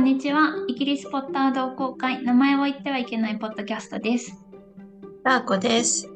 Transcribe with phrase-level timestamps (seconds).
[0.00, 0.54] んにちは。
[0.66, 4.32] イギリスポッター同好会、名前を言ってはいけないポッドキャストです。
[5.22, 6.08] ダーコです。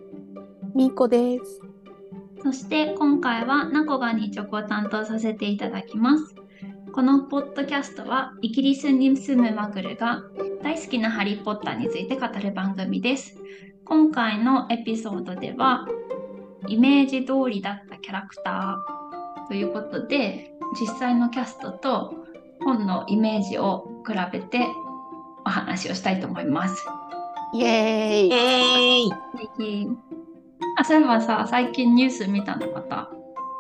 [0.75, 1.61] みーこです。
[2.43, 6.35] そして今回はナコが日直を担当させていただきます。
[6.95, 10.23] このポッドキャストはイギリスに住むマグルが
[10.63, 13.37] 大好きなハリー・ポッターについて語る番組です。
[13.85, 15.87] 今回のエピソードでは
[16.69, 22.25] イメージ通りだったキャラクターということで実際のキャストと
[22.63, 24.67] 本のイメージを比べて
[25.45, 26.87] お話をしたいと思います。
[27.55, 29.07] イエー
[29.63, 29.89] イ。
[30.77, 33.11] あ、そういえばさ、最近ニュース見たのまた。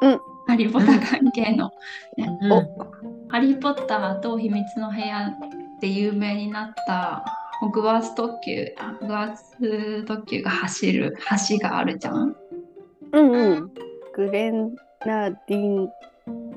[0.00, 0.20] うん。
[0.46, 1.70] ハリー・ポッター関係の。
[2.16, 5.32] ねうんハリー・ポッターと秘密の部屋
[5.80, 7.24] で有名になった
[7.60, 11.16] ホグワーツ特急、あホグワーツ特急が走る
[11.48, 12.36] 橋があるじゃん。
[13.12, 13.70] うんうん。
[14.14, 15.88] グレンナディン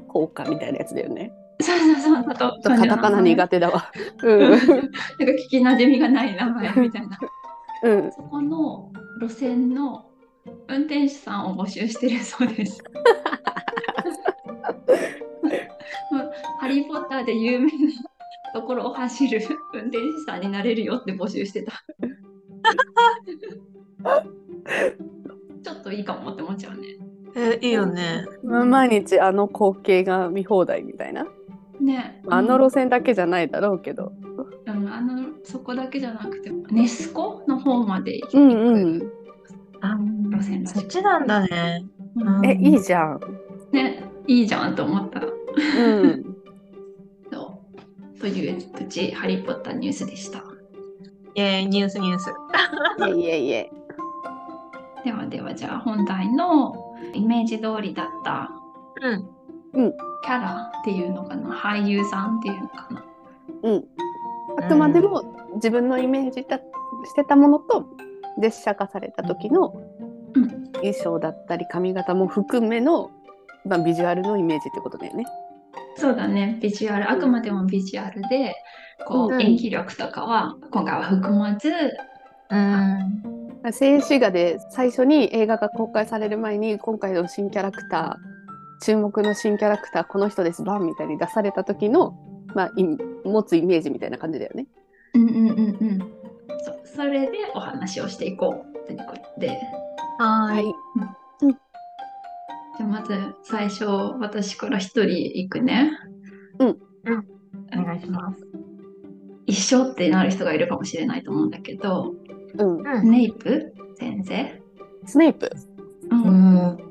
[0.08, 1.32] 効果みたいなやつだよね。
[1.60, 2.16] そうそうそう。
[2.18, 3.92] あょっとカタカナ苦手だわ。
[4.22, 4.52] うん。
[4.52, 4.66] なんか
[5.18, 7.18] 聞きなじみがない名前みたいな。
[7.84, 8.12] うん。
[8.12, 8.92] そこの
[9.22, 10.06] 路線の
[10.68, 12.82] 運転手さんを募集してるそうです。
[16.60, 17.72] ハリー・ポッターで有名な
[18.54, 19.42] ところを走る
[19.74, 21.74] 運転手さんになれるよって募集してた。
[25.64, 26.88] ちょっといいかもって思っちゃうね。
[27.36, 28.26] えーいいよね。
[28.44, 31.28] まあ毎日あの光景が見放題みたいな。
[31.80, 34.12] ねあの路線だけじゃないだろうけど。
[34.66, 39.12] うん、あのそこだけじゃなくてネスコの方まで行く、うんうん。
[40.66, 41.86] そっちなんだね。
[42.16, 43.20] うんえ、いいじゃん。
[43.72, 45.22] ねいいじゃんと思った。
[45.22, 46.36] うん。
[47.32, 47.62] そ
[48.16, 50.44] うというプチハリー・ポッターニュースでした。
[51.36, 52.32] イェーイ、ニュースニュース。
[53.00, 53.72] いえいえいえ。
[55.04, 56.76] ではではじゃあ本題の
[57.14, 58.52] イメージ通りだった
[59.02, 59.30] うん。
[59.74, 63.06] キャラっていうのかな俳優さんっていうのかな
[63.64, 63.84] うん。
[64.60, 67.86] あくまでも自分のイメージだしてたものと
[68.42, 69.74] 実写化された時の
[70.36, 73.10] うん衣装だったり髪型も含めの、
[73.66, 75.26] まあ、ビジュアルのイメージってことだよね。
[75.96, 78.56] そうだねビジュアルあくまでもビジュアルで
[79.06, 81.72] こう、うん演技力とかは今回は含まず
[82.50, 83.38] うん。
[83.72, 88.27] 静止画で最初に映画が公開される前に今回の新キャラクター
[88.82, 92.18] 注目の新キャラクターこの人ですバンみたいに出された時の、
[92.56, 92.84] まあ、い
[93.26, 94.68] 持つイメージみたいな感じだよね。
[95.14, 96.00] うんうんうんうん。
[96.86, 99.60] そそれでお話をしていこうということで。
[100.20, 100.74] はーい。
[102.78, 105.92] じゃあまず最初私から一人行くね。
[106.60, 106.76] お
[107.76, 108.48] 願いします。
[109.46, 112.14] 一緒ってなる人がいるかもしれないと思うんだけど。
[112.58, 113.02] うん、うん。
[113.02, 114.62] スネイプ先生？
[115.06, 115.50] スネイプ。
[116.12, 116.24] うん。
[116.24, 116.30] う
[116.74, 116.87] ん。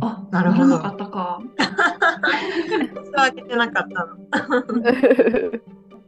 [0.00, 0.68] あ、なるほど。
[0.68, 1.40] ならなかったか。
[3.04, 4.16] 蓋開けてなかったの。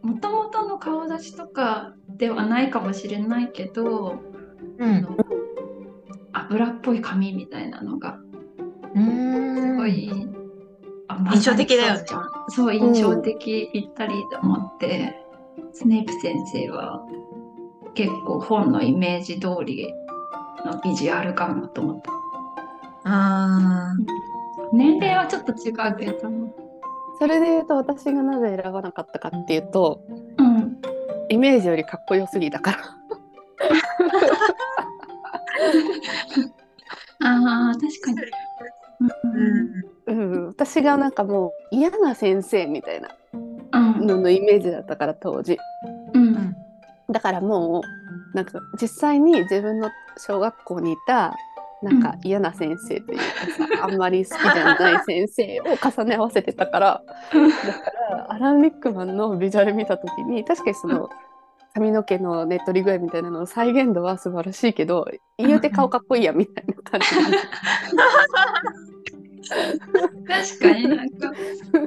[0.03, 4.21] もともとの顔立ちとかではないかもしれないけど、
[4.79, 5.17] うあの
[6.33, 8.19] 油っぽい髪みたいなのが
[8.95, 9.77] すん。
[9.77, 10.29] ごい、
[11.09, 11.99] あま印象的だよね。
[11.99, 12.31] そうじゃん。
[12.49, 15.15] そう印象的ぴったりと思って、
[15.73, 17.03] スネイプ先生は
[17.95, 19.93] 結構本のイメージ通り
[20.65, 22.22] のビジュアルかもと思った。
[23.05, 23.95] あ
[24.73, 26.31] 年齢はちょっと違うけど、
[27.19, 30.01] それで言うと私がなぜ選ばなかったかっていうと
[30.39, 30.79] うん、
[31.29, 32.79] イメージよりかっこよすぎだから。
[37.25, 38.19] ああ確かに。
[38.19, 38.23] ー
[40.07, 40.23] うん。
[40.35, 43.09] うん、私がなんかもう嫌な先生みたいな
[43.73, 44.07] うん。
[44.07, 45.59] ののイメージだったから当時。
[46.15, 46.57] うん。
[47.11, 51.37] だからもうなんか実際に自分の小学校にいた
[51.83, 53.25] なんか嫌な先生というか
[53.79, 57.03] さ、あんまり好きじゃない先生を重ね合わせてたから。
[57.33, 61.11] だからアラン・リックマンのビジュアル見た時に確かにその
[61.75, 67.33] 髪の毛のねっとり具合みたいなの再現度は素晴らしいけど言うて顔かっこいいやみたいな感じ。
[67.33, 67.39] で
[70.29, 71.33] 確かになんか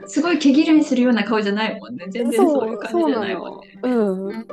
[0.07, 2.05] すごい毛嫌いするような顔じゃないもんね。
[2.09, 3.79] 全然そういう感じじゃないもんね。
[3.83, 4.27] うん。
[4.27, 4.47] うん。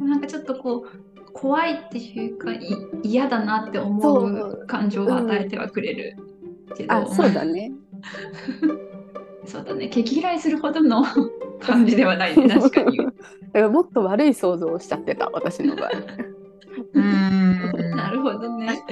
[0.00, 2.60] なんかちょっとこう怖いっていうかい
[3.02, 4.62] 嫌だなって思そう。
[4.62, 6.16] う感情を与えてはくれる
[6.76, 7.72] けど、あそうだね。
[9.46, 9.88] そうだね。
[9.88, 11.04] 毛嫌いするほどの
[11.60, 12.48] 感じではないね。
[12.48, 12.96] 確かに。
[12.98, 13.12] だか
[13.54, 15.90] らもっと悪い想像をしちゃってた私の場合。
[16.94, 17.96] うん。
[17.96, 18.84] なるほどね。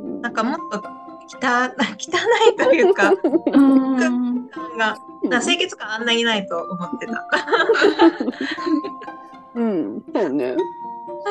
[0.00, 0.82] うんなんかもっと
[1.28, 2.18] 汚汚
[2.52, 3.12] いというか、
[3.52, 4.46] うん。
[4.76, 4.96] が
[5.30, 7.28] あ清潔感あんなにないと思ってた。
[9.54, 10.56] うん、そうね。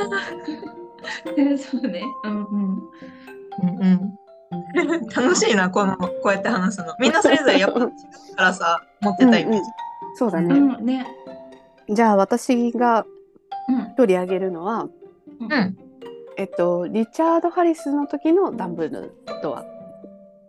[1.58, 2.90] そうねうんうん
[3.62, 4.18] うんうん。
[5.16, 6.94] 楽しいな、この、こうやって話すの。
[7.00, 7.88] みんなそれぞれやっぱ違う
[8.36, 9.70] からさ、 持ってたイメージ。
[10.16, 10.56] そうだね。
[10.56, 11.08] うんね
[11.90, 13.06] じゃあ私が
[13.70, 13.96] うん。
[13.96, 14.88] 取り上げるのは、
[15.40, 15.78] うん。
[16.38, 19.12] えっと、リチャード・ハリスの時のダンブル
[19.42, 19.66] ドア。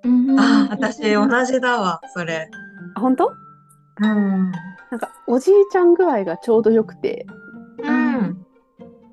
[0.04, 2.48] うんあ、私同じだわ、それ。
[2.94, 3.32] あ本当？
[4.00, 4.52] うん。
[4.90, 7.37] なんかおじいちゃん具合がちょうどよくて、うん。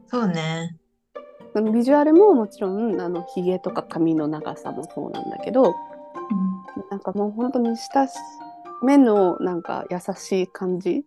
[0.08, 0.78] そうね。
[1.54, 5.74] そのビジュアルももちろんあのひげとか髪の長さもそうなんだけど
[6.92, 8.16] なんかもう本当に親し
[8.84, 11.06] 目のなんか優しい感じ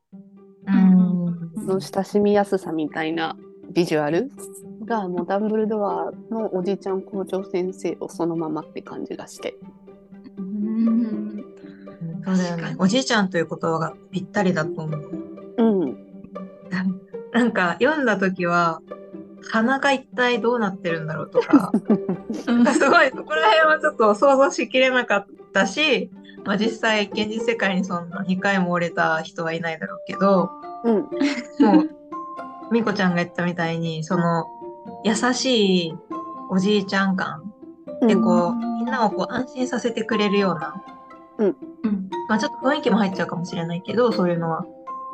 [0.67, 1.67] うん。
[1.67, 3.37] の親しみやすさみたいな
[3.73, 4.31] ビジュアル
[4.85, 9.55] がもうダンブルドアのおじいちゃん校長先生をそのままって感じがして
[10.39, 11.45] うん。
[12.25, 12.77] そうだよね。
[12.79, 15.18] おじいちゃんという言葉がぴったりだと思う。
[17.39, 18.81] うんなんか読んだ時は、
[19.51, 26.11] 鼻が一体どうなってるんだろうとか、う んすごいそこら辺はちょっと想像しきれなかったし、
[26.45, 30.51] まあ、実際現実世界にそんな2回も折れた人はいないだろうけど、
[30.85, 31.91] うんもう、
[32.73, 34.47] みこちゃんが言ったみたいに、その、
[35.05, 35.95] 優しい
[36.51, 37.53] おじいちゃん感
[38.07, 40.75] で、うんこう、みんなをこう安心させてくれるような、
[41.39, 41.57] うん。
[42.29, 44.65] まあちょっと雰囲気も入っちゃうかもしれないけど、そういうのは。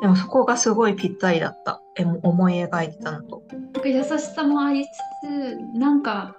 [0.01, 1.81] でもそこがすごいぴったりだった。
[1.97, 3.43] え思い描いてたのと。
[3.51, 4.89] なんか優しさもありつ
[5.27, 6.35] つ、なんか、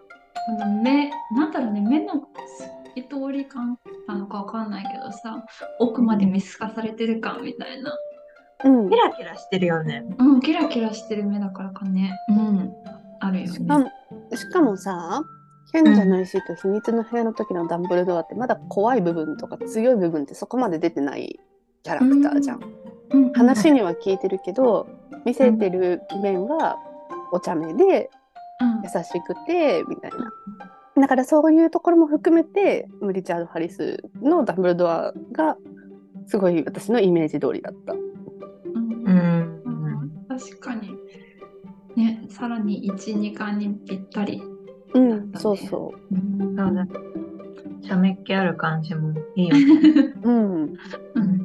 [0.46, 2.20] この目、なんだろうね、目の透
[2.94, 5.44] き通り感なのかわかんないけどさ、
[5.78, 7.90] 奥まで見透かされてる感みたいな。
[8.64, 10.04] うんキラキラしてるよね。
[10.18, 12.14] うん、キラキラしてる目だからかね。
[12.28, 12.72] うん、
[13.20, 13.52] あるよね。
[13.52, 13.90] しかも
[14.34, 15.22] しかもさ
[15.72, 21.38] 賢者の石と秘密の部屋の時のダンブルドアってまだ怖い部分とか強い部分ってそこまで出てない
[21.82, 22.62] キャラクターじゃん。
[22.62, 22.72] うん、
[23.34, 24.88] 話には聞いてるけど
[25.24, 26.76] 見せてる面は
[27.32, 28.10] お茶目で
[28.60, 30.30] うん優しくてみたいな。
[30.98, 35.58] だからそういうところも含めてリチャード・ハリスのダンブルドアが
[36.26, 37.92] すごい私のイメージ通りだった。
[37.92, 38.00] うん
[39.04, 40.26] ううんん。
[40.28, 40.96] 確かに。
[41.96, 44.42] ね、さらに1、2巻にぴったり。
[44.94, 46.86] うん、そうそうんそうだ。
[47.82, 50.14] しゃめっ気ある感じもいいよね。
[50.22, 50.28] う。
[50.28, 50.74] うん。
[51.14, 51.35] うん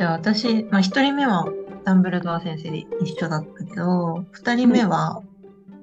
[0.00, 1.44] じゃあ私、まあ一人目は
[1.84, 5.22] ダンブルドア先生で一緒だったけど、二人目は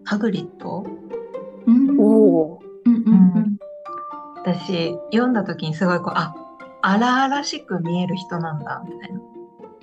[0.06, 0.88] ハグリッド。
[1.68, 2.60] うんおお。
[2.86, 3.58] うんうん
[4.44, 6.34] 私、読んだ時にすごいこう、あ、
[6.82, 9.20] 荒々しく見える人なんだ、みたいな。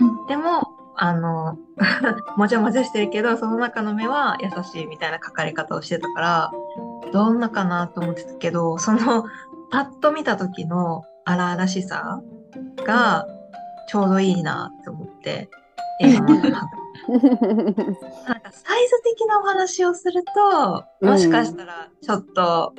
[0.00, 0.66] うんでも、
[0.96, 1.56] あの、
[2.36, 6.52] もちゃもちゃしてるけど、その中の目は優しいみたいな書かれ方をしてたから、
[7.12, 9.26] どんなかなと思ってたけど、その、
[9.70, 12.20] パッと見た時の荒々しさ
[12.84, 13.28] が
[13.88, 15.48] ちょうどいいなって思って、
[16.00, 16.70] 映画の中でなんか
[18.50, 22.74] サイズ的なお話をすると、もしかしたらちょっと、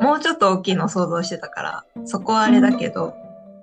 [0.00, 3.14] もうちょっと大きいのを想像してたから、そこはあれだけど、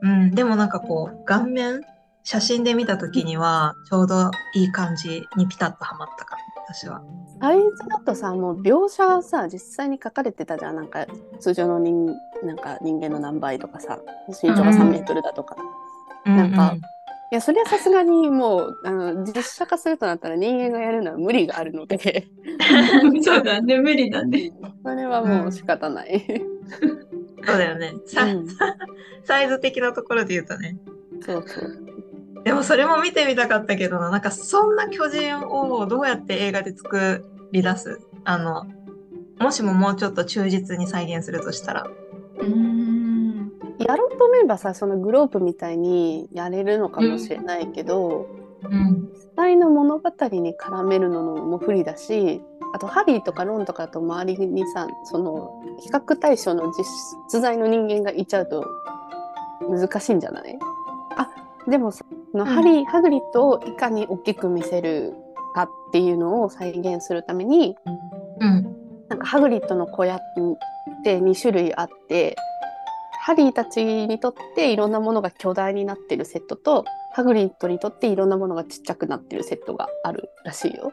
[0.02, 1.82] うん、でもなんかこう、顔面、
[2.24, 7.02] 写真で見た時には、ちょうどいい感じにピタッとはまったかな、私は。
[7.42, 10.76] サイズだとさもう描写がさ実際に書かれてたじゃん。
[10.76, 11.08] なんか
[11.40, 12.06] 通常の人
[12.44, 15.56] なんか人間の何倍とかさ身長が3メートルだとか、
[16.36, 16.76] なんか
[17.32, 22.28] いやそれはさすがにもうあの実写化するとなったら人間がやるのは無理があるので
[23.04, 23.22] うん。
[23.24, 24.52] そうだね、無理だね。
[24.84, 26.26] それはもう仕方ない。
[27.46, 27.94] そうだよね。
[28.06, 28.48] さうん
[29.24, 30.78] サイズ的なところで言うとね。
[31.22, 31.84] そうそう。
[32.44, 38.00] でもそれも見てみたかったけどな、なんかそんな巨人をどうやって映画で作り出す？
[38.24, 38.66] あの、
[39.40, 41.86] もしももうちょっと忠実に再現するとしたら。
[42.40, 42.79] うん。
[43.90, 48.28] やろうと思えばさそのグロープみたいにやれるのかもしれないけど、
[48.64, 49.10] うん。
[49.14, 52.42] 実際の物語に絡めるのも不利だし
[52.74, 56.74] あとハリーとかロンとかと周りにさその比較対象の
[57.32, 58.66] 実在の人間がいちゃうと
[59.62, 60.60] 難しいんじゃない？
[61.16, 61.30] あ
[61.70, 65.14] でもさそのハリー、ハグリッドをいかに大きく見せる
[65.56, 67.76] かっていうのを再現するために
[68.40, 68.76] うん。
[69.08, 70.22] なんかハグリッドの小屋っ
[71.04, 72.36] て2種類あって
[73.30, 76.84] ハリーたちにとっていろんなものが巨大になってるセットと
[77.14, 80.92] ハグリッドにとっていろんなものがちっちゃくなってるセットがあるらしいよ。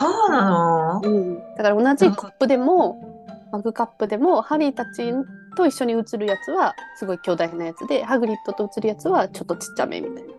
[0.00, 1.40] そうなの？
[1.56, 5.14] だから同じコップでもマグカップでもハリーたち
[5.56, 10.30] と一緒に写るやつはすごい巨大なやつでハグリッドと写るやつはちょっとちっちゃめみたいな。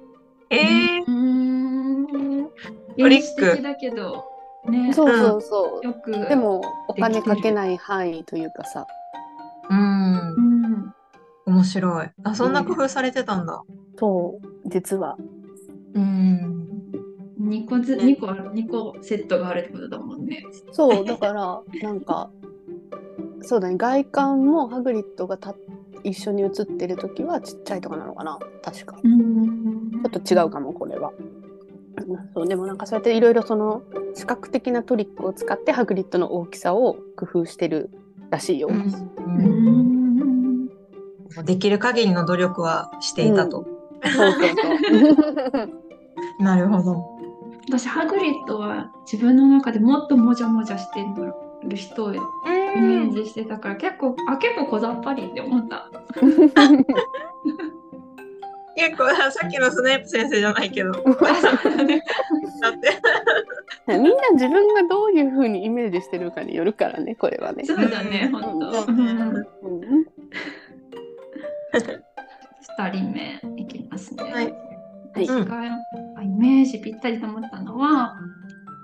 [0.49, 2.49] えー、うん。
[2.99, 4.25] トリックだけど、
[4.65, 4.93] ね。
[4.93, 5.87] そうそうそう。
[5.87, 6.11] よく。
[6.11, 8.85] でもお金かけない範囲というかさ。
[11.51, 12.09] 面白い。
[12.23, 13.61] あ、そんな工夫されてたんだ。
[13.97, 15.17] そう実は。
[15.93, 16.67] うん。
[17.39, 20.43] 2個ず、二個ある、二個セットがあるってことだもんね。
[20.71, 22.29] そうだからなんか
[23.41, 25.55] そうだね外観もハグリッドがた
[26.03, 28.97] 一緒に写ってる時はちっちゃいとかなのかな確か。
[28.97, 30.01] ちうん。
[30.05, 31.11] ょっと違うかもこれは。
[32.33, 33.83] そうでもなんかそうやっていろいろその
[34.15, 37.89] 視覚的なトリックを使ってハグリッドの大きさを工夫してる
[38.29, 38.69] らしいよ。
[38.69, 40.00] ううんん
[41.43, 43.65] できる限りの努力はしていたと。
[44.03, 44.55] そうそう
[45.51, 45.69] そう。
[46.39, 47.21] なるほど。
[47.67, 51.01] 私ハグリッドは自分の中でもっともじゃもじゃして
[51.65, 52.19] る人をイ
[52.81, 55.89] メージしてたから結構あ結構小ざっぱりって思った。
[58.75, 60.91] 結構さっきのスネープ先生じゃないけど。
[60.93, 62.89] だって。
[63.87, 67.65] みんな自分がどういう風にイメージしてるかによるからねこれはね。
[67.65, 68.91] そうだね、うん本当。
[68.91, 69.45] うん
[71.73, 72.03] うんうん
[72.79, 74.23] 二人目いきますね。
[74.23, 74.51] はいはい
[75.13, 78.13] 私がイメージぴったりと思ったのは、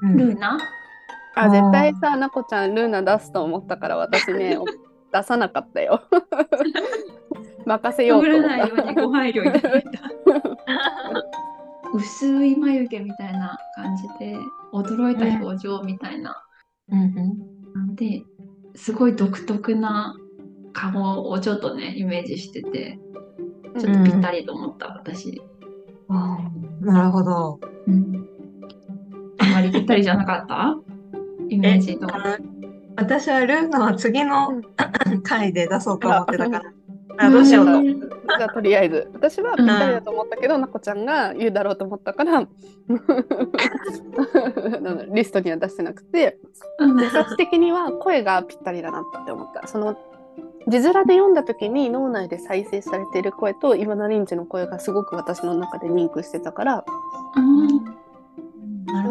[0.01, 0.57] うんルーナ？
[1.35, 4.57] あ絶対さなこちゃんルーナ出すと思ったから私ね
[5.13, 6.01] 出さなかったよ。
[7.65, 9.89] 任せよう被と思ようにご配慮いただいた。
[11.93, 14.37] 薄い眉毛みたいな感じで
[14.73, 16.41] 驚いた表情みたいな。
[16.91, 16.99] うん
[17.75, 18.23] うんで
[18.75, 20.15] すごい独特な
[20.79, 22.99] 顔をちょっとねイメージしてて
[23.73, 23.79] た。
[23.81, 25.41] ちょっとぴったりと思った、私、
[26.09, 27.59] あーなるほど。
[27.87, 28.27] うん、
[29.39, 30.75] あんまりぴったりじゃなかった？
[31.49, 32.07] イメージと。
[32.13, 32.37] あの
[32.95, 35.21] 私はルーナは次のうん。
[35.23, 36.73] 回で出そうと思ってたから。
[37.19, 37.79] あどうしようと。
[37.79, 37.83] ん。
[37.85, 39.09] じゃあとりあえず。
[39.13, 42.41] 私はぴったりだと思ったけど、なこちゃんが言うだろうと思ったから
[45.13, 46.39] リストには出してなくて。
[46.79, 46.97] うん。
[47.37, 49.67] 的には声がぴったりだなって思った。
[49.67, 49.95] その
[50.67, 56.85] 字面で読んだ時に脳内で再生されている声と岩名リンチの声がすごく私の中でリンクしてたから
[57.35, 57.97] うん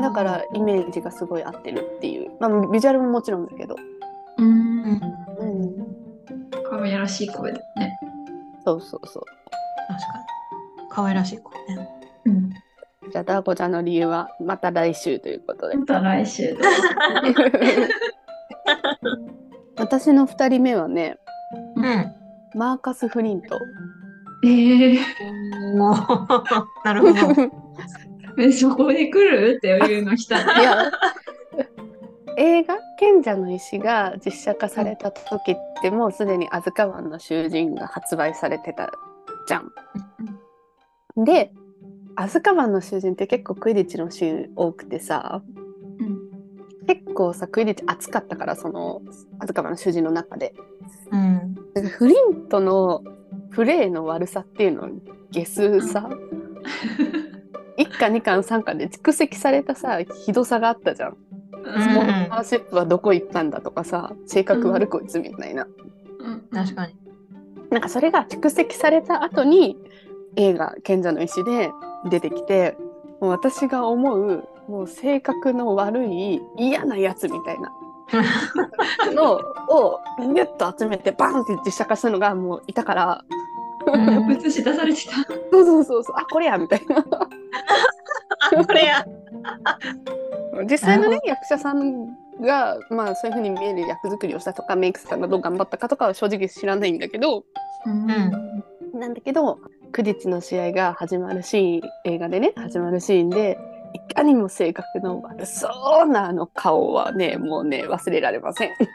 [0.01, 3.77] だからイメージがすごい合ってるっていう、まあ、ビジュアルももちろんだけど、
[4.39, 5.01] うんうん
[5.39, 5.75] うん、
[6.69, 7.99] 可愛らしい声だね。
[8.65, 9.25] そうそうそう
[9.89, 10.89] 確かに。
[10.91, 11.89] 可愛らしい子ね。
[12.25, 16.59] うん、じゃあダーコちゃんの理由はまた来週ということでまた来週だ。
[19.79, 21.19] 私の2人目はね
[21.87, 22.59] うん。
[22.59, 23.61] マーカス・フリント。
[24.45, 25.97] えー、も う
[26.85, 27.52] なるほど。
[28.38, 30.90] えそこで来るっていうの来たいや
[32.37, 38.93] 映画「賢者の石」が実写化された時ってもうすでに「アズカバンの囚人」が発売されてた
[39.49, 41.25] じゃん。
[41.25, 41.52] で
[42.14, 45.43] 「アズカバンの囚人」って結構クイディッチのシーン多くてさ
[45.99, 49.00] うん結構さクイディッチ熱かったからその
[49.40, 50.55] 「アズカバンの囚人」の中で。
[51.11, 51.46] うん。
[51.76, 53.02] だからフリントの
[53.50, 54.88] プレーの悪さっていうの
[55.30, 56.09] ゲスさ
[57.76, 61.11] ？1巻2巻3巻で蓄積されたさひどさがあったじゃん。
[61.11, 65.66] んスポンサーシップはどこ行ったんだとかさ性格悪こいつみたいな、
[66.21, 66.97] うん確かに。
[67.71, 69.76] なんかそれが蓄積された後に
[70.37, 71.71] 映画「賢者の石」で
[72.09, 72.75] 出てきて
[73.21, 77.71] もう私が思うもう性格の悪い嫌なやつみたいな
[79.15, 79.33] の
[79.69, 83.25] をギュッと集めてバンって実写化したのがもういたから。
[83.87, 84.33] うん。
[84.33, 85.13] 映し出されてた。
[85.53, 86.17] そうそうそうそう。
[86.17, 86.97] あこれやみたいな。
[88.59, 89.05] あ、これや。
[90.71, 92.07] 実際のね役者さん
[92.41, 97.45] がまあそういう風に見える役作りをしたとかメイクさんがどう頑張ったかとかは正直知らないんだけど。
[97.87, 98.07] うん。
[98.99, 99.59] なんだけど
[99.93, 103.59] クディッチの試合が始まるシーン映画でね始まるシーンで
[103.97, 108.71] いかにも性格の悪そうなあの顔はねもうね忘れられません。
[108.76, 108.88] 確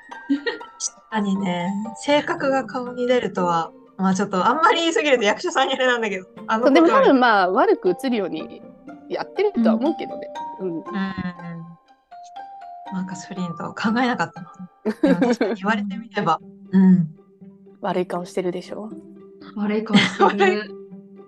[1.10, 8.62] かにね、性格が顔に出るとは、まあちょっとあんまり言い過ぎると役者さんにあれなんだけど、あのでも多分まあ悪く映るように
[9.10, 10.28] やってるとは思うけどね。
[10.60, 10.84] うんうん。
[12.94, 15.56] マーカス・フリント考えなかったな。
[15.56, 16.40] 言われてみれば。
[16.72, 17.10] うん。
[17.82, 18.90] 悪い顔してるでしょ。
[19.56, 20.76] 悪い顔してる。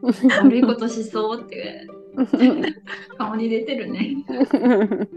[0.42, 1.88] 悪いことしそうって
[3.18, 4.18] 顔に出てるね。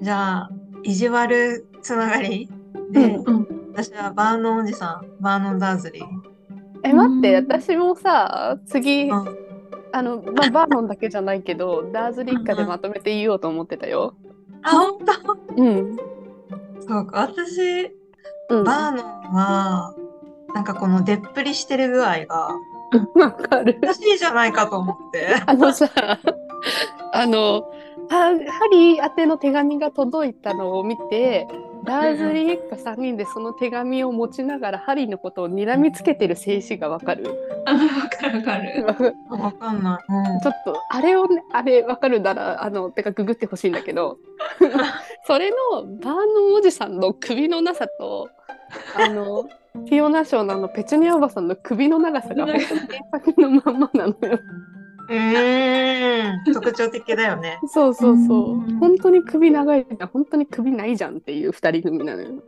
[0.00, 0.50] じゃあ、
[0.82, 2.48] 意地悪つながり？
[2.90, 3.46] で、うんうん。
[3.72, 6.04] 私はバーノンおじさん、バーノン・ダーズリー。
[6.82, 9.36] え待ってうん私もさ次、うん
[9.92, 14.14] あの、まあ、バーノンだけじゃないけどダーズリッカでまとめて言おうと思ってたよ。
[14.62, 14.98] あ、本
[15.56, 15.62] 当？
[15.62, 15.96] うん。
[16.88, 17.20] そうか。
[17.22, 17.90] 私、
[18.50, 19.94] うん、バーノンは、
[20.54, 22.50] なんかこのでっぷりしてる具合が、
[23.14, 23.78] わかる。
[23.82, 25.28] 私じゃないかと思って。
[25.46, 25.88] あのさ、
[27.12, 27.72] あの、
[28.08, 28.32] ハハ
[28.72, 31.46] リー宛ての手紙が届いたのを見て、
[31.84, 37.26] ダーズリー一家3人でその手紙を持ちながらハリーのことを睨みつけてる静止がわかる？
[37.64, 37.78] あ、わ
[38.10, 38.38] かる
[38.86, 39.14] わかる。
[39.30, 40.12] わかんない。
[40.12, 44.18] うんちょっとあれをねあれわかるならあのてかググってほしいんだけど
[45.26, 45.56] それの
[45.86, 48.28] バーノンおじさんの首のなさと
[48.96, 54.38] あのフィオナ賞のあのペチュニアおばさんの首の長さが本当に原作のまんまなのよ。
[55.08, 57.58] うーん、特徴的だよね。
[57.66, 58.52] そうそうそう。
[58.54, 60.08] うん本当に首長いじゃん。
[60.08, 62.42] 本当に首ないじゃんっていう二人組なのよ。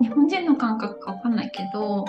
[0.00, 2.04] 日本人の感覚かわかんないけど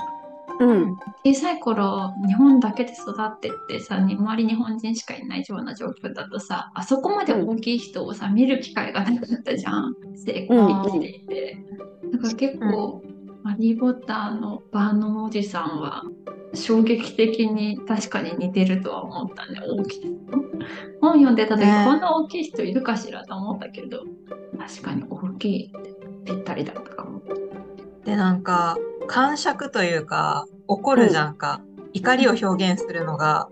[0.60, 0.98] うん。
[1.24, 9.96] 小さい頃日本だけで育ってってさに周り日本人しかいないような状況だとさあそこまで大きい人をさ、見る機会がなかったじゃん。
[10.16, 11.58] 成功していて、
[12.12, 13.02] だから結構、
[13.44, 16.04] ハリー・ポッターのバーノンおじさんは
[16.54, 20.10] 衝撃的に確かに似てるとは思ったね大きい人。
[21.02, 21.84] 本読んでた時、ね。
[21.86, 24.04] こんな大きい人いるかしらと思ったけど
[24.58, 27.22] 確かに大きいってぴったりだったかも。
[28.04, 28.78] で、なんか、
[29.10, 31.62] 感触というか、怒るじゃんか。
[31.94, 33.50] 怒りを表現するのが、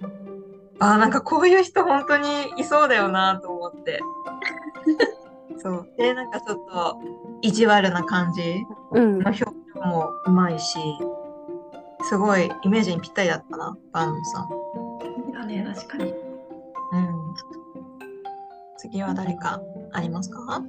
[0.80, 4.00] あーなんかこういう人本当にいそうだよなと思って。
[5.58, 5.90] そう。
[5.98, 7.00] で、なんかちょっと
[7.42, 9.26] 意地悪な感じうんの。
[9.30, 9.48] 表情
[9.84, 10.78] もうまいし、
[12.04, 14.50] すごいイメージにぴったりだったな、バーノンさん。
[15.34, 16.12] だね確かに。
[16.12, 16.16] う
[16.98, 17.34] ん。
[18.78, 19.60] 次は誰か
[19.94, 20.62] ありますか？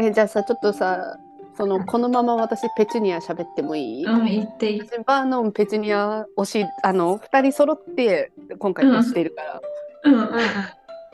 [0.00, 1.16] え、じゃあさ、ちょっとさ、
[1.56, 4.80] その、このまま私、ペチュニア喋ってもいい、うん言っていい。
[4.80, 9.60] 私バーノン、ペチュニア推し、あの、二人揃って、今回推しているから。
[10.04, 10.30] うんうん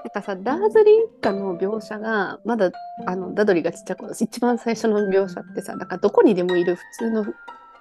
[0.02, 2.70] なんかさ、ダーズリー一家の描写が、まだ、
[3.06, 7.26] あの、ダドリがちっちゃい頃、一番最初の描写ってさ、なんかどこにでもいる普通の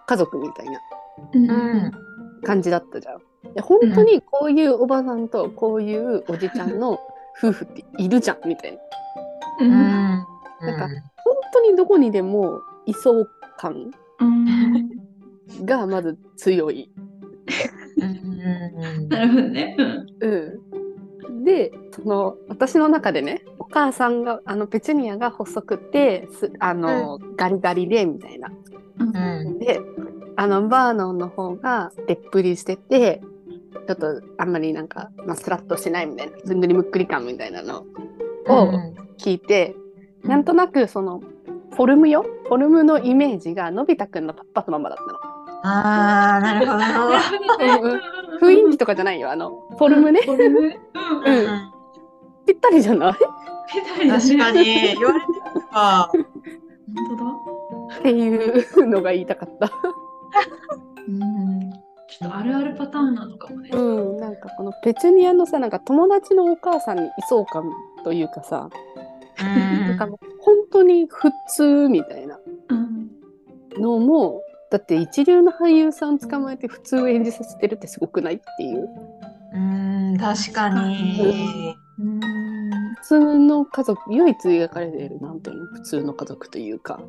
[0.06, 0.66] 家族みたい
[1.48, 1.92] な
[2.44, 3.20] 感じだったじゃん。
[3.54, 7.00] で本当にこういうおばさんとこういうおじちゃんの
[7.38, 8.80] 夫婦っているじゃんみたいな。
[9.62, 9.78] うんうん。
[10.62, 10.90] なんか
[11.70, 14.90] にどこにでもいそう感うん。
[15.66, 16.92] がまず強い。
[17.98, 19.10] うん。
[19.10, 19.76] なるほどね。
[20.20, 20.60] うん。
[21.28, 28.52] うん、でその私の中でねお母さんがあのペチュニアが細くてすあの、ガリガリでみたいな。
[29.00, 29.60] うん。
[29.60, 29.82] で
[30.36, 33.22] あのバーノンの方がでっぷりしてて
[33.90, 37.80] ちょっとあんまりなんか、まあ、スラッとしないみたいなずんぐりむっくり感みたいなの
[38.48, 38.68] を
[39.18, 39.76] 聞いて、
[40.24, 41.22] なんとなくその
[41.72, 42.24] フォルムよ？
[42.48, 45.20] フォルムのイメージがのび太くんのパッパとママだったの。
[45.64, 46.78] ああ、なるほど。
[46.78, 46.94] なる
[47.78, 48.02] ほどね
[48.42, 50.60] 雰囲気とかじゃないよあのフォルムね、フォルム。
[50.60, 50.74] うんう
[51.26, 51.72] うんん
[52.46, 53.14] ぴったりじゃない？
[53.72, 56.10] ぴったりだね確かに、言われてみれば。
[56.12, 56.26] 本
[57.18, 58.00] 当だ？
[58.00, 59.72] っていうのが言いたかった。
[61.08, 61.72] うん。
[62.10, 63.70] ちょっとあるあるパターンなのかもね。
[63.72, 67.72] うん、なんかこのペチュニアのさなんか友達のお母さんにいそう感
[68.04, 68.70] というかさ、
[69.44, 73.10] なんかもう本当に普通みたいなうん。
[73.78, 78.90] のもだって一流の俳優さん捕まえて普通を演じさせてるってすごくないっていう
[79.52, 81.76] うん、確かに。
[82.00, 82.20] うん。
[82.20, 87.02] 普通の家族唯一描かれているなんていうの普通の家族というか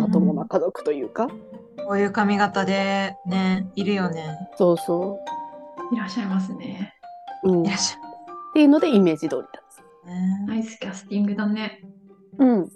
[0.00, 1.28] まともな家族というか、
[1.86, 4.36] こういう髪型でね、いるよね。
[4.56, 5.20] そうそ
[5.92, 6.94] いらっしゃいますね。
[7.44, 7.98] う、うん、っいらっしゃ
[8.54, 9.69] ていうのでイメージ通りだるね。
[10.46, 11.82] ナイスキャスティングだね。
[12.38, 12.70] うん。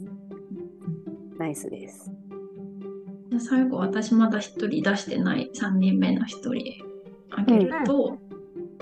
[1.39, 2.11] ナイスです。
[3.31, 5.51] で最後、私まだ一人出してない。
[5.55, 6.85] 3人目の一人
[7.31, 8.19] あげると、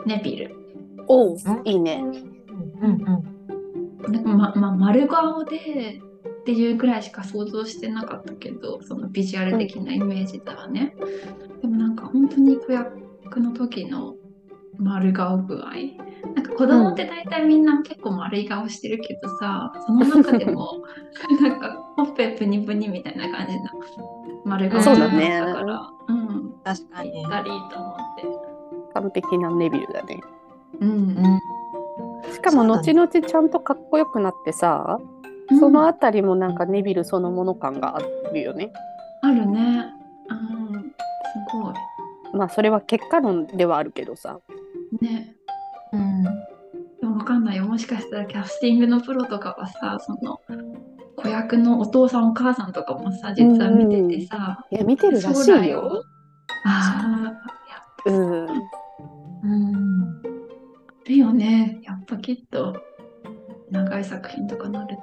[0.06, 0.56] ネビル。
[1.08, 1.62] おううん。
[1.64, 2.02] いいね。
[2.80, 3.32] うんうん。
[4.12, 6.00] なんかまま丸顔で
[6.42, 10.94] っていうぐらいしか想像してなかったけどそのビジュアル的なイメージではね、
[11.60, 14.16] でもなんか本当に子役の時の
[14.76, 15.70] 丸顔具合
[16.34, 20.82] なんか子供って大体みんな結構丸い顔してるけどさ、その中でも
[21.42, 23.68] なんかほっぺプニプニみたいな感じの
[24.44, 25.40] 丸顔そうだね。
[25.40, 26.54] だからうん。
[26.64, 27.12] 確かに。
[27.12, 27.28] ぴっ。
[27.28, 28.52] たりと思って。
[28.94, 30.20] 完璧なネビルだね。
[30.80, 30.90] うん。
[30.90, 32.32] うん。
[32.32, 34.98] しかも後々ちゃんとかっこよくなってさ、
[35.58, 38.00] そのあたりもなんかネビルそのもの感があ
[38.32, 38.72] るよね。
[39.22, 39.86] あるね。
[40.28, 40.82] うん。
[40.82, 40.88] す
[41.52, 41.74] ごい。
[42.34, 44.40] まあそれは結果論ではあるけどさ。
[45.00, 45.34] ね
[47.72, 50.42] もしかしたらキャスティングのプロとかはさ、その
[51.16, 56.04] 子役のお父さんお母さんとかもさ、実は見ててさ、いや見てるらしいよを。
[56.66, 57.32] あ
[58.06, 58.46] あ、やっうん。
[59.42, 60.22] うん。
[61.06, 61.80] るよね。
[61.82, 62.76] やっぱきっと
[63.70, 64.98] 長い作品とかなる。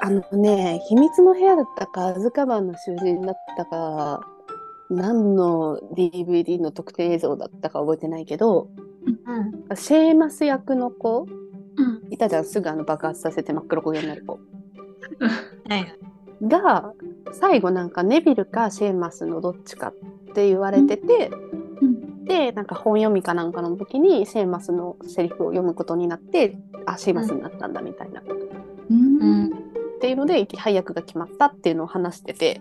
[0.00, 4.20] あのね、秘密の部屋だったか、アズカバンの囚人だったか、
[4.90, 8.68] 何の DVD の特典映像だったか覚えてないけど、
[9.06, 9.76] うん。
[9.76, 11.26] シェーマス役の子？
[11.76, 12.02] うん。
[12.10, 14.38] いたじゃん、すぐあの爆発させて真っ黒焦げになる子。
[15.68, 15.92] はい。
[16.42, 16.92] が、
[17.32, 19.94] 最後なんかネビルかシェーマスのどっちかっ
[20.34, 21.30] て言われてて、
[21.80, 22.24] うん。
[22.24, 28.20] で、なんか本読みかなんかの時にシェーマスのセリフを読むことになって、あ、シェーマスになったんだみたいな。
[28.20, 28.24] っ
[28.90, 29.22] うん。
[29.22, 29.52] うん。
[30.00, 32.60] ていうので、配役が決まったっていうのを話してて、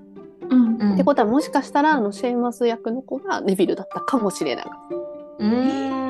[0.49, 0.77] うん。
[0.79, 4.65] うんってことはもしかしたらあのシェーマス役の子がネビルだったかもしれない。
[5.39, 6.04] うん。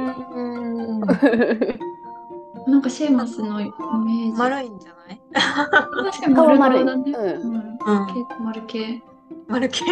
[2.68, 4.38] なんかシェーマスのイメージ。
[4.40, 5.22] 丸いんじゃない？
[5.34, 7.12] 確かに顔丸だね。
[7.12, 7.56] うんうん。
[7.56, 8.08] うん。
[8.08, 8.14] け
[8.44, 9.02] 丸系。
[9.48, 9.84] 丸系。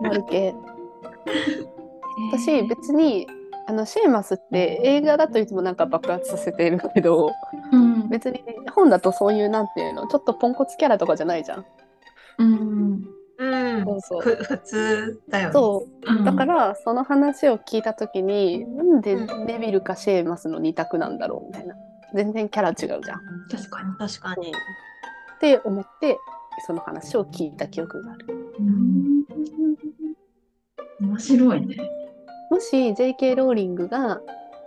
[0.00, 0.54] 丸系
[2.32, 3.26] 私えー別に
[3.66, 7.30] あのシェーマスって映画だといつもなんか爆発させてるけど
[7.70, 8.08] うん。
[8.08, 8.42] 別に
[8.74, 11.64] 本だとそういうなんていうのちょっとポンコツキャラとかじゃないじゃん。
[12.38, 13.04] うん。
[13.42, 15.52] うんそうそうふ普通だよね。
[15.52, 21.74] そううんだからその話を聞いた時になんでうんネビルかシェーマスの二択なんだろうみたいな
[22.14, 22.98] 全然キャラ違うじゃん。
[22.98, 23.02] っ
[23.50, 23.94] 確かに。
[23.96, 24.52] 確かに。
[25.40, 26.18] て思って
[26.66, 28.26] その話を聞いた記憶がある。
[28.58, 29.24] うん。
[31.00, 31.76] 面白いね。
[32.50, 34.20] もし JK ローリングが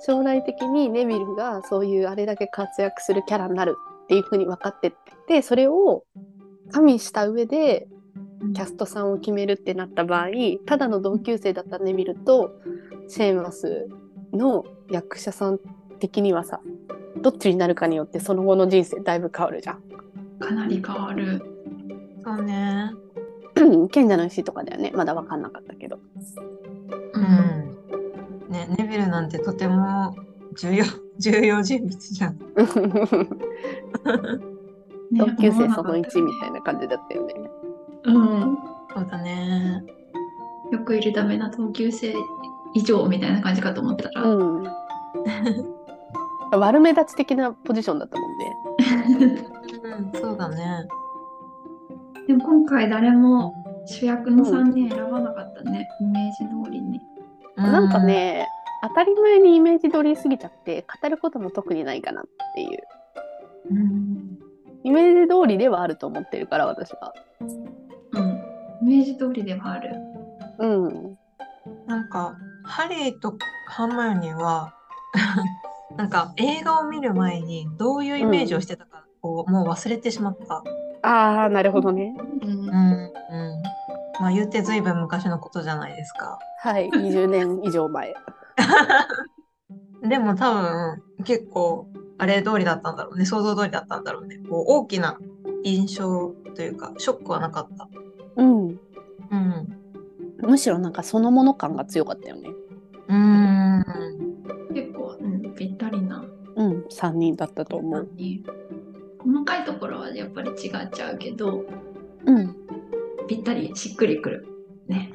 [0.05, 4.93] 将来的にネビルがそういうあれだけ活躍するキャラになるっていうふうに分かって
[5.27, 6.03] てそれを
[6.71, 7.87] 加味した上で
[8.53, 10.27] キャストさんを決めるってなった場合
[10.65, 12.51] ただの同級生だったネビルと
[13.07, 13.87] シェーマス
[14.33, 15.59] の役者さん
[15.99, 16.59] 的にはさ
[17.21, 19.81] どっちになるかによってその後の人生だいぶ変わるじゃん。
[20.39, 21.41] かなり変わる。
[22.23, 22.91] そうね。
[23.91, 25.99] 賢者の石とかだよねまだ分かんなかったけど。
[27.13, 27.77] うん。
[28.49, 30.15] ね、ネビルなんてとても
[30.55, 30.85] 重要、
[31.17, 32.37] 重要人物じゃん。
[32.37, 32.45] ね
[35.25, 37.33] 同級生その思わなかった1みたいな感じだったよね。
[38.05, 38.57] うん。
[38.93, 39.83] そうだね。
[40.71, 42.13] よくいるダメな同級生
[42.73, 44.21] 以上みたいな感じかと思ったら。
[44.23, 44.63] うん。
[46.51, 48.57] 悪目立ち的なポジションだったもんね。
[50.13, 50.87] うん、そうだね。
[52.27, 53.53] でも今回誰も
[53.85, 56.99] 主役の3人選ばなかったね、イメージ通りに。
[57.55, 58.47] なんかね、
[58.81, 62.79] 当たり前にイメージ通りすぎちゃって語ることも特にないかなっていう
[63.71, 64.39] うん。
[64.83, 67.13] イメージ通りではあると思ってるから私は。
[68.15, 68.87] うん。
[68.87, 69.95] イメージ通りではある。
[70.59, 71.17] うん。
[71.87, 74.73] なんか、ハリーとハーマイオニーは、
[75.97, 80.63] なんか映画を見る前にどういうイメージをしてたかをもう忘れてしまった。
[81.03, 82.15] ああなるほどね。
[82.41, 82.69] うんうん。
[82.69, 83.11] うん。
[84.19, 86.37] まあ言うてずいぶん昔のことじゃないですか。
[86.61, 88.13] はい20年以上前。
[90.03, 93.25] でも多分結構あれ通りだったんだろうね。
[93.25, 94.37] 想像通りだったんだろうね。
[94.49, 95.17] こう大きな
[95.63, 97.87] 印象というか、ショックはなかった。
[98.37, 98.67] うん。
[98.67, 98.79] うん。
[100.41, 102.49] むしろなんかそのもの感が強かったよね。
[103.07, 103.15] うー
[103.79, 103.83] ん。
[104.73, 106.23] 結構、うん、ぴったりな
[106.55, 108.09] うん3人だったと思う。
[108.15, 108.43] に
[109.19, 111.65] 細かいところはやっぱり違っちゃうけど
[112.25, 112.55] うん。
[113.27, 114.47] ぴったりしっくりくる
[114.87, 115.11] ね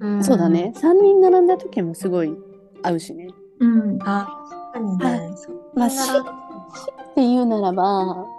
[0.00, 0.72] うんそうだね。。
[0.76, 2.36] 3人並んだ時もすごい
[2.82, 3.28] 合うしね。
[3.60, 4.26] うんあ、
[4.72, 5.34] 確かにね。
[5.74, 8.35] まあそんならっていうならば、うん。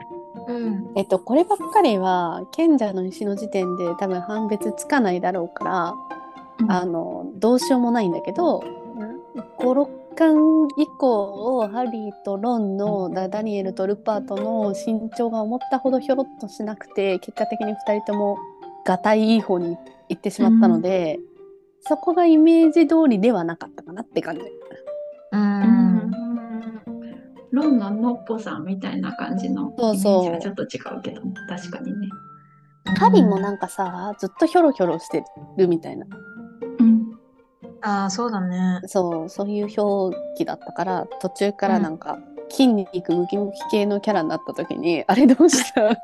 [0.96, 5.96] えっと、こればっかりは賢者の石の時点で多分判別つかないだろうから、
[6.70, 8.64] あのどうしようもないんだけど
[9.60, 18.38] 56巻以降ハリーとロンのダダニエルとルパートの身長が思ったほどひょろっとしなくて結果的に2人とも
[18.86, 19.78] がたいいい方に
[20.10, 21.20] 行ってしまったので、
[21.82, 24.42] そこがイメージ通りではなかったかなって感じ。
[24.42, 24.46] う。
[25.34, 25.77] うんん
[27.58, 30.66] ロンののっぽさんみたいな感じのイメそうそうージはちょっと違
[30.98, 32.10] うけど確かにね
[32.98, 35.24] ハリーもなんかさずっとひょろひょろして
[35.58, 36.06] るみたいな
[36.80, 37.18] うん
[37.82, 38.80] ああ、そうだね。
[38.88, 42.18] そうそういう表記だったから途中からなんか、
[42.50, 45.90] 筋肉ムキムキ系のキャラになった時にあれどうした？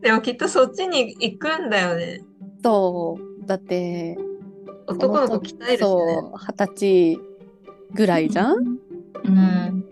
[0.00, 2.22] でもきっとそっちに行くんだよね。
[2.62, 4.16] そうだって
[4.92, 5.78] 男の子鍛えるしね。
[5.78, 7.20] そう二十歳
[7.94, 8.56] ぐらいじゃん、
[9.24, 9.84] うん。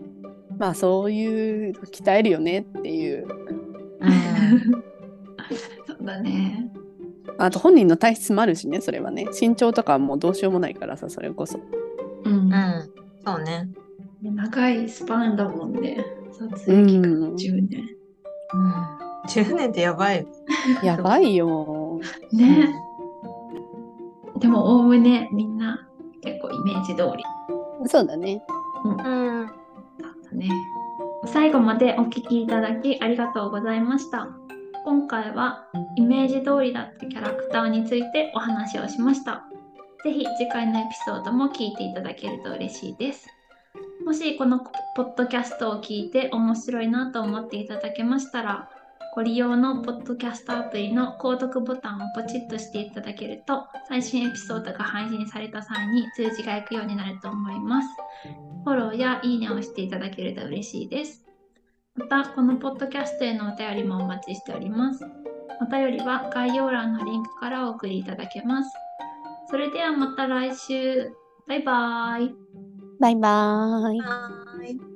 [0.57, 3.27] まあそういうの鍛えるよねっていう
[3.99, 4.83] うん。
[5.87, 6.71] そうだね
[7.37, 11.59] あと本人の体質もあるしねそれはね身長とかはもうどうしようもないからさそれこそ
[12.25, 12.89] うんうん。
[13.25, 13.69] そうね。
[14.21, 17.85] 長いスパンだもんね撮影期間うん10年
[18.53, 18.73] うん。
[19.27, 20.27] 10年ってやばい。
[20.83, 21.99] やばいよ
[22.33, 22.73] ね
[24.41, 25.87] でもおおむねみんな
[26.21, 27.23] 結構イメージ通り
[27.87, 28.43] そうだね
[28.83, 29.47] うん。
[29.47, 29.53] だっ
[30.29, 30.49] たね。
[31.25, 34.27] 最後までお聞きいただきありがとうございました。
[34.83, 39.43] 今回はイメージ通りだったキャラクターについてお話をしました。
[40.03, 43.27] ぜひ次回のエピソードも聞いていただけると嬉しいです。
[44.03, 44.59] もしこの
[44.95, 48.69] ポッドキャストを聞いて面白いなと思っていただけましたら、
[49.13, 57.87] ご利用のポッドキャストアプリの購読ボタンをポチッとしていただけると、最新エピソードが配信された際に通知が行くようになると思います。
[58.63, 61.25] フォローやいいねをしていただけると嬉しいです。
[61.95, 65.05] また、このポッドキャストへのお便りもお待ちしております。
[65.61, 68.71] お便りは概要欄のリンクからお送りいただけます。
[69.49, 71.11] それではまた来週。
[71.47, 72.33] バイバイ。
[72.99, 74.90] バイバーイ。